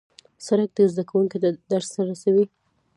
سړک 0.47 0.71
زدهکوونکي 0.93 1.37
درس 1.71 1.89
ته 1.93 2.01
رسوي. 2.09 2.45